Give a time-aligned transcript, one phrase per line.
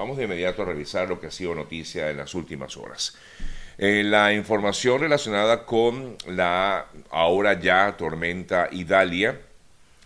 [0.00, 3.18] vamos de inmediato a revisar lo que ha sido noticia en las últimas horas.
[3.76, 9.38] Eh, la información relacionada con la ahora ya tormenta Idalia,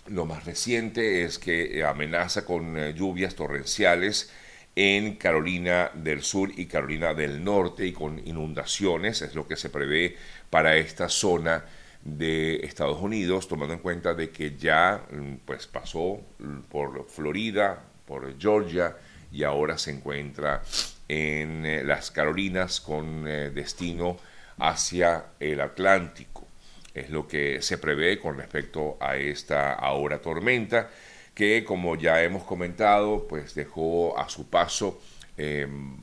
[0.09, 4.33] lo más reciente es que amenaza con eh, lluvias torrenciales
[4.75, 9.71] en Carolina del Sur y Carolina del Norte y con inundaciones, es lo que se
[9.71, 10.17] prevé
[10.51, 11.65] para esta zona
[12.03, 16.21] de Estados Unidos, tomando en cuenta de que ya mm, pues pasó
[16.69, 18.97] por Florida, por Georgia
[19.35, 20.63] y ahora se encuentra
[21.09, 24.17] en eh, las Carolinas con eh, destino
[24.59, 26.47] hacia el Atlántico.
[26.95, 30.89] Es lo que se prevé con respecto a esta ahora tormenta
[31.35, 35.03] que como ya hemos comentado pues dejó a su paso
[35.37, 35.97] em,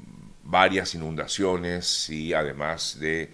[0.43, 3.29] varias inundaciones y además de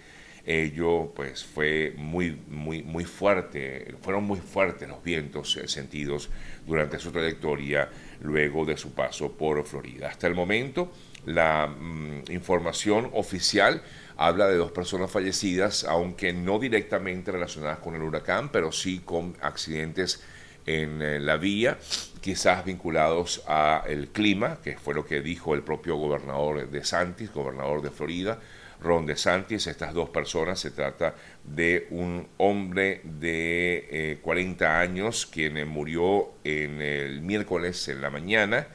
[0.48, 6.30] ello pues fue muy muy muy fuerte fueron muy fuertes los vientos eh, sentidos
[6.66, 7.90] durante su trayectoria
[8.22, 10.08] luego de su paso por Florida.
[10.08, 10.90] Hasta el momento
[11.26, 13.82] la mm, información oficial
[14.16, 19.36] habla de dos personas fallecidas, aunque no directamente relacionadas con el huracán, pero sí con
[19.40, 20.22] accidentes
[20.66, 21.78] en eh, la vía,
[22.20, 27.32] quizás vinculados a el clima, que fue lo que dijo el propio gobernador de Santis,
[27.32, 28.38] gobernador de Florida,
[28.80, 29.66] Ron de Santis.
[29.66, 36.80] Estas dos personas se trata de un hombre de 40 eh, años quien murió en
[36.80, 38.68] el miércoles en la mañana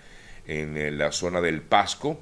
[0.46, 2.20] en eh, la zona del Pasco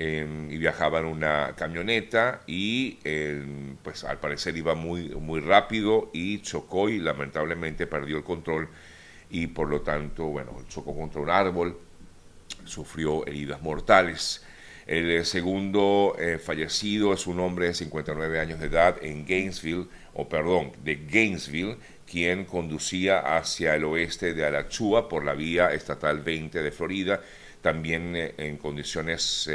[0.00, 6.10] Em, y viajaba en una camioneta y em, pues al parecer iba muy, muy rápido
[6.12, 8.68] y chocó y lamentablemente perdió el control
[9.28, 11.76] y por lo tanto, bueno, chocó contra un árbol,
[12.64, 14.46] sufrió heridas mortales.
[14.88, 19.86] El eh, segundo eh, fallecido es un hombre de 59 años de edad en Gainesville,
[20.14, 21.76] o perdón, de Gainesville,
[22.10, 27.20] quien conducía hacia el oeste de Alachua por la vía estatal 20 de Florida
[27.60, 29.50] también eh, en condiciones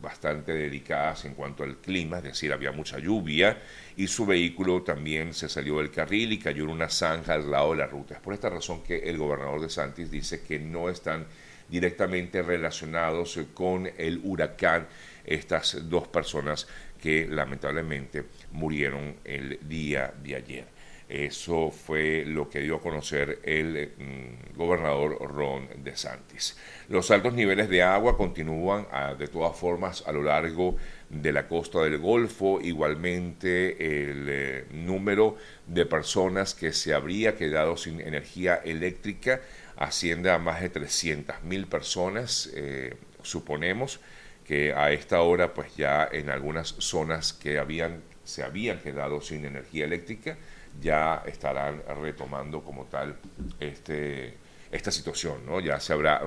[0.00, 3.60] bastante delicadas en cuanto al clima, es decir, había mucha lluvia
[3.96, 7.72] y su vehículo también se salió del carril y cayó en una zanja al lado
[7.72, 8.14] de la ruta.
[8.14, 11.26] Es por esta razón que el gobernador de Santis dice que no están
[11.68, 14.86] directamente relacionados con el huracán
[15.24, 16.66] estas dos personas
[17.00, 20.78] que lamentablemente murieron el día de ayer.
[21.08, 26.58] Eso fue lo que dio a conocer el mm, gobernador Ron DeSantis.
[26.90, 30.76] Los altos niveles de agua continúan ah, de todas formas a lo largo
[31.08, 32.60] de la costa del Golfo.
[32.60, 35.36] Igualmente el eh, número
[35.66, 39.40] de personas que se habría quedado sin energía eléctrica
[39.78, 44.00] asciende a más de 300 mil personas, eh, suponemos
[44.44, 49.44] que a esta hora pues ya en algunas zonas que habían, se habían quedado sin
[49.44, 50.36] energía eléctrica,
[50.80, 53.16] ya estarán retomando como tal
[53.60, 54.34] este,
[54.72, 55.60] esta situación, ¿no?
[55.60, 56.20] ya se habrá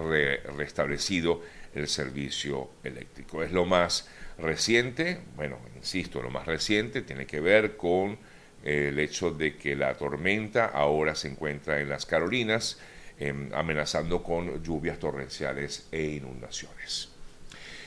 [0.55, 1.41] restablecido
[1.73, 3.43] el servicio eléctrico.
[3.43, 8.17] Es lo más reciente, bueno, insisto, lo más reciente tiene que ver con
[8.63, 12.77] el hecho de que la tormenta ahora se encuentra en las Carolinas,
[13.21, 17.09] em, amenazando con lluvias torrenciales e inundaciones.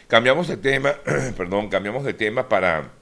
[0.07, 0.95] Cambiamos de tema,
[1.37, 2.93] perdón, cambiamos de tema para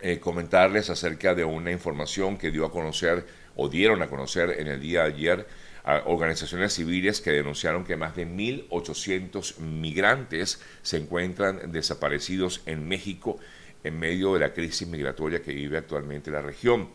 [0.00, 4.66] eh, comentarles acerca de una información que dio a conocer o dieron a conocer en
[4.66, 5.46] el día de ayer
[5.84, 13.38] a organizaciones civiles que denunciaron que más de 1.800 migrantes se encuentran desaparecidos en México
[13.84, 16.90] en medio de la crisis migratoria que vive actualmente la región.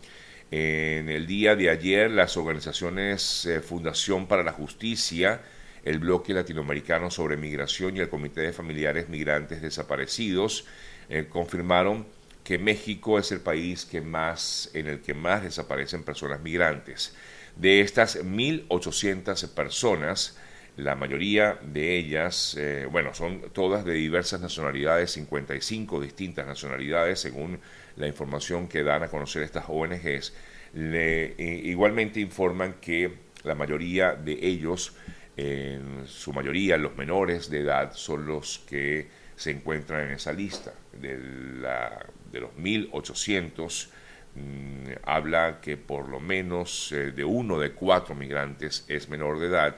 [0.52, 5.42] En el día de ayer, las organizaciones eh, Fundación para la Justicia,
[5.84, 10.66] el Bloque Latinoamericano sobre Migración y el Comité de Familiares Migrantes Desaparecidos
[11.10, 12.06] eh, confirmaron
[12.44, 17.16] que México es el país que más, en el que más desaparecen personas migrantes.
[17.56, 20.38] De estas 1.800 personas,
[20.78, 27.60] la mayoría de ellas, eh, bueno, son todas de diversas nacionalidades, 55 distintas nacionalidades, según
[27.96, 30.34] la información que dan a conocer estas ONGs.
[30.74, 33.14] Le, igualmente informan que
[33.44, 34.96] la mayoría de ellos,
[35.38, 39.08] en su mayoría los menores de edad, son los que
[39.38, 41.18] se encuentran en esa lista de
[41.62, 43.88] la de los 1.800,
[44.36, 49.48] mm, habla que por lo menos eh, de uno de cuatro migrantes es menor de
[49.48, 49.76] edad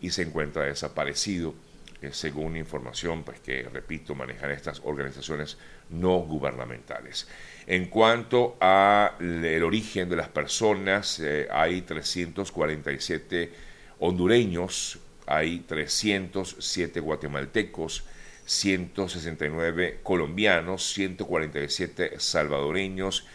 [0.00, 1.54] y se encuentra desaparecido,
[2.02, 5.58] eh, según información pues, que, repito, manejan estas organizaciones
[5.90, 7.28] no gubernamentales.
[7.66, 13.52] En cuanto al origen de las personas, eh, hay 347
[13.98, 18.04] hondureños, hay 307 guatemaltecos,
[18.46, 23.26] 169 colombianos, 147 salvadoreños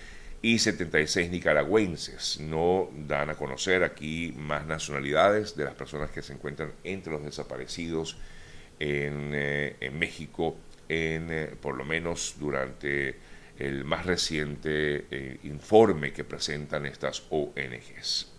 [0.46, 2.40] y 76 nicaragüenses.
[2.40, 7.24] No dan a conocer aquí más nacionalidades de las personas que se encuentran entre los
[7.24, 8.16] desaparecidos
[8.80, 10.56] en, en México,
[10.88, 13.16] en, por lo menos durante
[13.58, 18.32] el más reciente informe que presentan estas ONGs.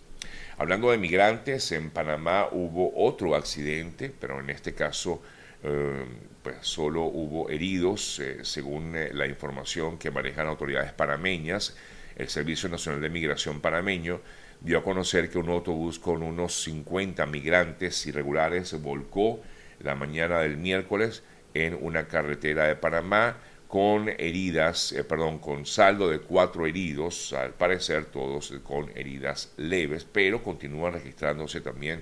[0.57, 5.21] Hablando de migrantes, en Panamá hubo otro accidente, pero en este caso
[5.61, 6.05] eh,
[6.41, 11.75] pues solo hubo heridos, eh, según eh, la información que manejan autoridades panameñas.
[12.17, 14.21] El Servicio Nacional de Migración panameño
[14.59, 19.39] dio a conocer que un autobús con unos 50 migrantes irregulares volcó
[19.79, 21.21] la mañana del miércoles
[21.53, 23.37] en una carretera de Panamá
[23.67, 30.03] con heridas, eh, perdón, con saldo de cuatro heridos, al parecer todos con heridas leves,
[30.05, 32.01] pero continúan registrándose también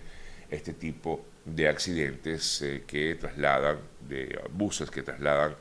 [0.50, 5.56] este tipo de accidentes eh, que trasladan, de buses que trasladan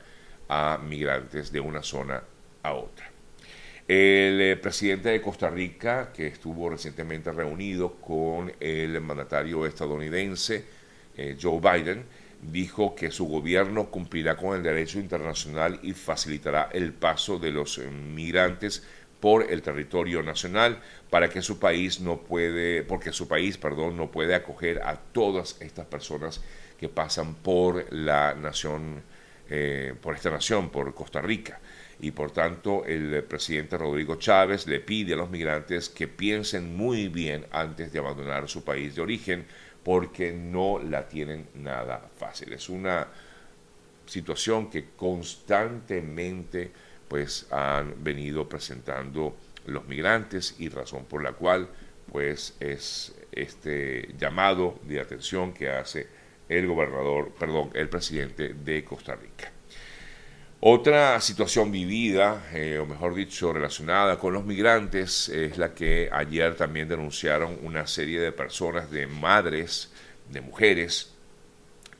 [0.47, 2.23] a migrantes de una zona
[2.63, 3.14] a otra.
[3.87, 10.65] El eh, presidente de Costa Rica, que estuvo recientemente reunido con el mandatario estadounidense
[11.41, 12.03] Joe Biden,
[12.41, 17.77] dijo que su gobierno cumplirá con el derecho internacional y facilitará el paso de los
[17.77, 18.83] migrantes
[19.19, 20.79] por el territorio nacional
[21.09, 25.59] para que su país no puede, porque su país, perdón, no puede acoger a todas
[25.61, 26.41] estas personas
[26.79, 29.01] que pasan por la nación,
[29.49, 31.59] eh, por esta nación, por Costa Rica.
[31.99, 37.07] Y por tanto, el presidente Rodrigo Chávez le pide a los migrantes que piensen muy
[37.07, 39.45] bien antes de abandonar su país de origen,
[39.83, 42.53] porque no la tienen nada fácil.
[42.53, 43.07] Es una
[44.05, 46.71] situación que constantemente
[47.07, 49.35] pues han venido presentando
[49.67, 51.69] los migrantes y razón por la cual
[52.11, 56.07] pues es este llamado de atención que hace
[56.49, 59.54] el gobernador, perdón, el presidente de Costa Rica.
[60.61, 66.55] Otra situación vivida, eh, o mejor dicho, relacionada con los migrantes, es la que ayer
[66.55, 69.91] también denunciaron una serie de personas, de madres,
[70.31, 71.13] de mujeres,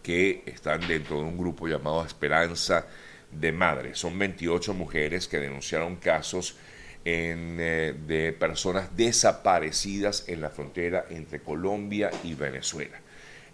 [0.02, 2.88] que están dentro de un grupo llamado Esperanza
[3.30, 4.00] de Madres.
[4.00, 6.56] Son 28 mujeres que denunciaron casos
[7.04, 13.00] eh, de personas desaparecidas en la frontera entre Colombia y Venezuela.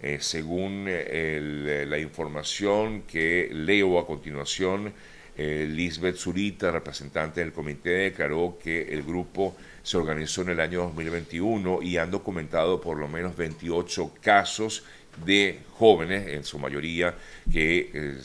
[0.03, 4.91] Eh, según eh, la información que leo a continuación,
[5.37, 10.81] eh, Lisbeth Zurita, representante del comité, declaró que el grupo se organizó en el año
[10.81, 14.83] 2021 y han documentado por lo menos 28 casos
[15.23, 17.13] de jóvenes, en su mayoría,
[17.51, 18.15] que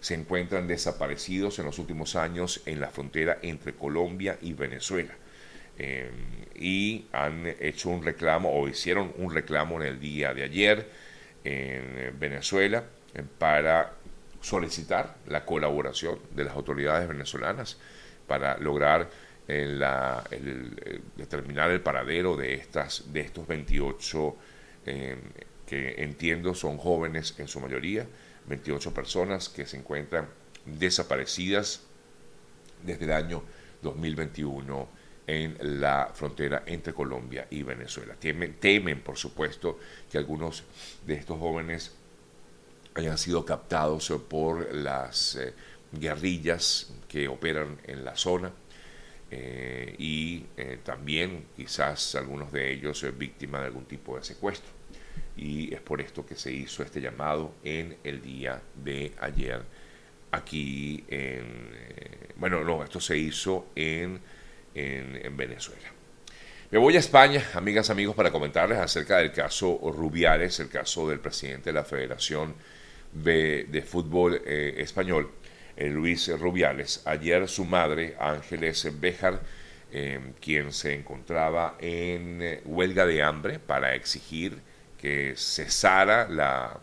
[0.00, 5.14] se encuentran desaparecidos en los últimos años en la frontera entre Colombia y Venezuela.
[5.82, 6.10] Em,
[6.54, 10.86] y han hecho un reclamo o hicieron un reclamo en el día de ayer
[11.42, 12.84] en Venezuela
[13.14, 13.94] eh, para
[14.42, 17.78] solicitar la colaboración de las autoridades venezolanas
[18.26, 19.08] para lograr
[19.48, 24.36] eh, determinar el paradero de, estas, de estos 28
[24.84, 25.18] em,
[25.66, 28.06] que entiendo son jóvenes en su mayoría,
[28.48, 30.28] 28 personas que se encuentran
[30.66, 31.86] desaparecidas
[32.84, 33.42] desde el año
[33.80, 34.99] 2021
[35.30, 38.16] en la frontera entre Colombia y Venezuela.
[38.18, 39.78] Temen, por supuesto,
[40.10, 40.64] que algunos
[41.06, 41.94] de estos jóvenes
[42.94, 45.54] hayan sido captados por las eh,
[45.92, 48.50] guerrillas que operan en la zona
[49.30, 54.72] eh, y eh, también quizás algunos de ellos víctimas de algún tipo de secuestro.
[55.36, 59.62] Y es por esto que se hizo este llamado en el día de ayer
[60.32, 61.70] aquí en...
[62.34, 64.20] bueno, no, esto se hizo en
[64.74, 65.88] en, Venezuela.
[66.70, 71.18] Me voy a España, amigas, amigos, para comentarles acerca del caso Rubiales, el caso del
[71.18, 72.54] presidente de la Federación
[73.12, 75.30] de, Fútbol eh, Español,
[75.76, 77.02] eh, Luis Rubiales.
[77.06, 79.40] Ayer su madre, Ángeles Béjar,
[79.92, 84.60] eh, quien se encontraba en huelga de hambre para exigir
[84.96, 86.78] que cesara la,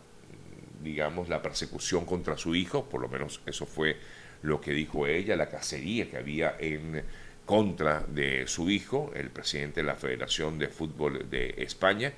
[0.82, 3.98] digamos, la persecución contra su hijo, por lo menos eso fue
[4.42, 7.04] lo que dijo ella, la cacería que había en
[7.48, 12.12] contra de su hijo, el presidente de la Federación de Fútbol de España.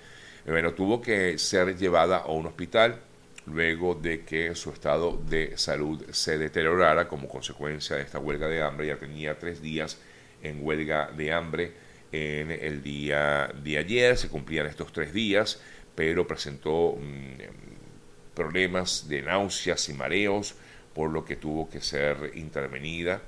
[0.43, 2.99] Bueno, tuvo que ser llevada a un hospital
[3.45, 8.63] luego de que su estado de salud se deteriorara como consecuencia de esta huelga de
[8.63, 8.87] hambre.
[8.87, 9.99] Ya tenía tres días
[10.41, 11.73] en huelga de hambre
[12.11, 15.61] en el día de ayer, se cumplían estos tres días,
[15.93, 20.55] pero presentó mm, problemas de náuseas y mareos,
[20.95, 23.21] por lo que tuvo que ser intervenida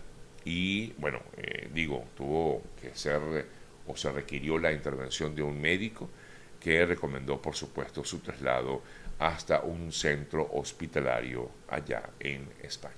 [0.45, 3.21] y bueno, eh, digo, tuvo que ser
[3.87, 6.09] o se requirió la intervención de un médico
[6.59, 8.81] que recomendó, por supuesto, su traslado
[9.19, 12.95] hasta un centro hospitalario allá en España.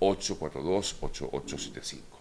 [0.00, 2.14] 954-842-8875.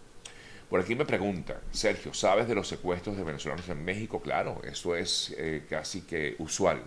[0.73, 4.19] Por aquí me pregunta, Sergio, ¿sabes de los secuestros de venezolanos en México?
[4.19, 6.81] Claro, eso es eh, casi que usual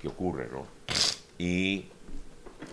[0.00, 0.64] que ocurre, ¿no?
[1.36, 1.86] Y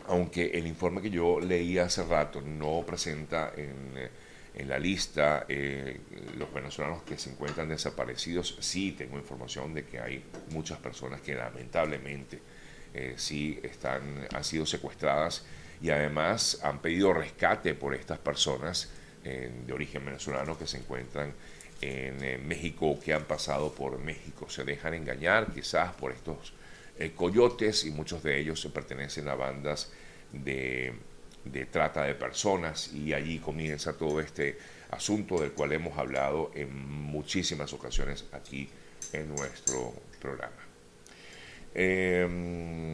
[0.07, 6.01] aunque el informe que yo leí hace rato no presenta en, eh, la lista eh,
[6.38, 11.33] los venezolanos que se encuentran desaparecidos, sí tengo información de que hay muchas personas que
[11.33, 12.39] lamentablemente
[13.15, 15.43] sí están, han sido secuestradas
[15.84, 18.90] y además han pedido rescate por estas personas
[19.24, 21.34] de origen venezolano que se encuentran
[21.82, 24.50] en México o que han pasado por México.
[24.50, 26.54] Se dejan engañar quizás por estos
[26.98, 29.92] eh, coyotes y muchos de ellos se pertenecen a bandas
[30.32, 30.94] de,
[31.72, 34.58] trata de personas y allí comienza todo este
[34.92, 38.70] asunto del cual hemos hablado en muchísimas ocasiones aquí
[39.12, 40.56] en nuestro programa.
[41.74, 42.94] Em,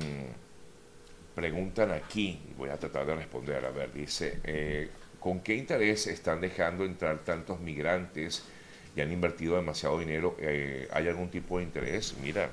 [1.36, 6.42] preguntan aquí, voy a tratar de responder, a ver, dice, eh, ¿con qué interés están
[6.42, 8.44] dejando entrar tantos migrantes?
[8.96, 12.16] y han invertido demasiado dinero, eh, ¿hay algún tipo de interés?
[12.22, 12.50] Mira,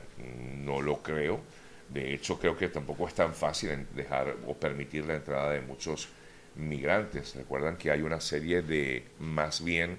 [0.64, 1.40] no lo creo.
[1.88, 6.09] De hecho, creo que tampoco es tan fácil dejar o permitir la entrada de muchos
[6.56, 7.35] migrantes.
[7.37, 9.99] Recuerdan que hay una serie de, más bien,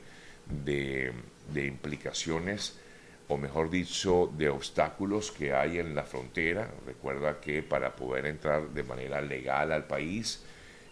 [0.65, 1.11] de,
[1.53, 2.79] de implicaciones,
[3.29, 6.69] o mejor dicho, de obstáculos que hay en la frontera.
[6.85, 10.43] Recuerda que para poder entrar de manera legal al país,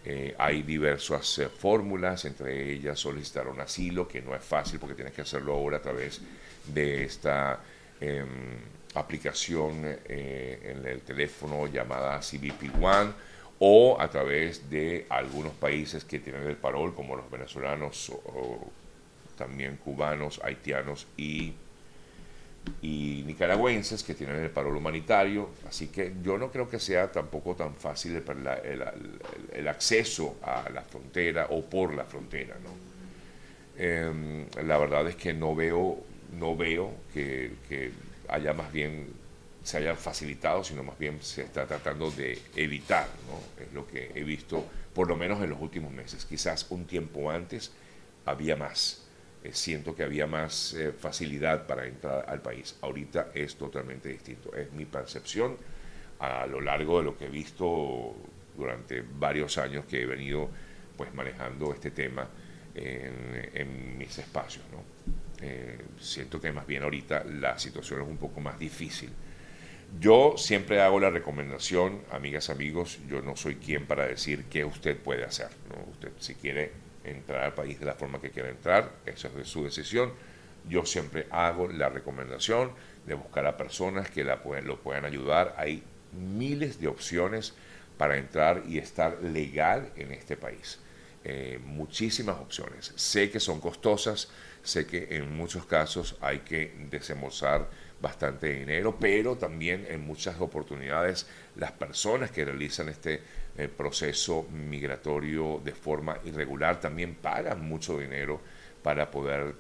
[0.04, 4.96] eh, hay diversas eh, fórmulas, entre ellas solicitar un asilo, que no es fácil porque
[4.96, 6.22] tienes que hacerlo ahora a través
[6.68, 7.60] de esta
[8.02, 8.28] em,
[8.96, 13.12] aplicación eh, en el teléfono llamada CBP One
[13.60, 18.70] o a través de algunos países que tienen el parol, como los venezolanos o
[19.38, 21.54] también cubanos, haitianos y
[22.82, 27.56] y nicaragüenses que tienen el paro humanitario, así que yo no creo que sea tampoco
[27.56, 28.22] tan fácil
[29.54, 32.56] el, acceso a la frontera o por la frontera.
[32.64, 32.70] ¿no?
[33.78, 35.98] Em, la verdad es que no veo,
[36.38, 37.92] no veo que, que,
[38.28, 39.08] haya más bien
[39.64, 43.64] se haya facilitado, sino más bien se está tratando de evitar, ¿no?
[43.64, 46.26] es lo que he visto por lo menos en los últimos meses.
[46.26, 47.72] Quizás un tiempo antes
[48.26, 49.05] había más
[49.46, 52.76] eh, siento que había más eh, facilidad para entrar al país.
[52.82, 54.56] Ahorita es totalmente distinto.
[54.56, 55.58] Es mi percepción
[56.20, 58.16] a lo largo de lo que he visto
[58.58, 60.50] durante varios años que he venido
[60.98, 62.28] pues manejando este tema
[62.74, 64.64] en, mis espacios.
[64.72, 64.84] ¿no?
[65.42, 69.10] Eh, siento que más bien ahorita la situación es un poco más difícil.
[70.00, 74.98] Yo siempre hago la recomendación, amigas, amigos, yo no soy quien para decir qué usted
[74.98, 75.50] puede hacer.
[75.70, 75.92] ¿no?
[75.92, 76.72] Usted si quiere
[77.06, 80.14] entrar al país de la forma que quiera entrar, esa es su decisión.
[80.68, 82.72] Yo siempre hago la recomendación
[83.06, 85.54] de buscar a personas que la pueden, lo puedan ayudar.
[85.58, 87.54] Hay miles de opciones
[87.98, 90.80] para entrar y estar legal en este país.
[91.24, 92.94] Eh, muchísimas opciones.
[92.96, 94.30] Sé que son costosas,
[94.64, 97.68] sé que en muchos casos hay que desembolsar
[98.02, 103.22] bastante dinero, pero también en muchas oportunidades las personas que realizan este
[103.58, 108.42] eh, proceso migratorio de forma irregular también pagan mucho dinero
[108.84, 109.56] para poder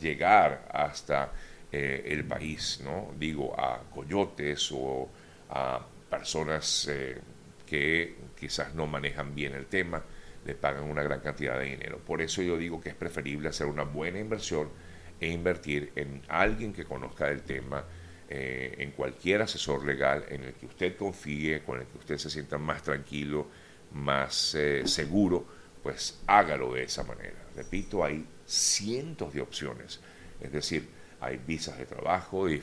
[0.00, 1.32] llegar hasta
[1.70, 3.12] eh, el país, ¿no?
[3.18, 5.08] Digo, a coyotes o
[5.50, 7.18] a personas eh,
[7.66, 10.02] que quizás no manejan bien el tema,
[10.44, 11.98] le pagan una gran cantidad de dinero.
[11.98, 14.68] Por eso yo digo que es preferible hacer una buena inversión
[15.20, 17.84] e invertir en alguien que conozca el tema,
[18.28, 22.28] eh, en cualquier asesor legal en el que usted confíe, con el que usted se
[22.28, 23.46] sienta más tranquilo,
[23.92, 25.46] más eh, seguro,
[25.82, 27.36] pues hágalo de esa manera.
[27.54, 30.00] Repito, hay cientos de opciones,
[30.40, 30.88] es decir,
[31.20, 32.58] hay visas de trabajo de,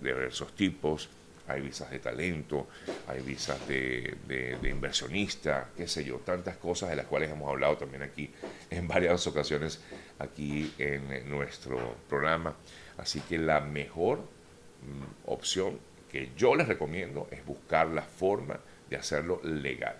[0.00, 1.08] diversos tipos,
[1.46, 2.68] hay visas de talento,
[3.06, 7.76] hay visas de, de, inversionista, qué sé yo, tantas cosas de las cuales hemos hablado
[7.76, 8.32] también aquí
[8.70, 9.80] en varias ocasiones
[10.18, 12.56] aquí en nuestro programa.
[12.98, 15.78] Así que la mejor mm, opción
[16.10, 19.96] que yo les recomiendo es buscar la forma de hacerlo legal.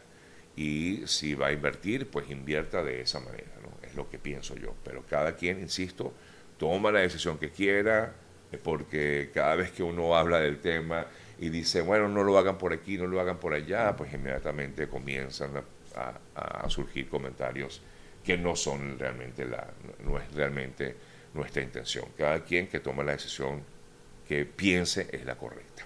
[0.57, 3.51] Y si va a invertir, pues invierta de esa manera.
[3.63, 3.87] ¿no?
[3.87, 4.75] Es lo que pienso yo.
[4.85, 6.13] Pero cada quien, insisto,
[6.59, 8.15] toma la decisión que quiera,
[8.63, 11.07] porque cada vez que uno habla del tema
[11.39, 14.89] y dice, bueno, no lo hagan por aquí, no lo hagan por allá, pues inmediatamente
[14.89, 17.81] comienzan a, surgir comentarios
[18.25, 19.67] que no son realmente la,
[20.05, 20.97] no es realmente
[21.35, 22.07] nuestra intención.
[22.17, 23.63] Cada quien que tome la decisión
[24.27, 25.85] que piense es la correcta.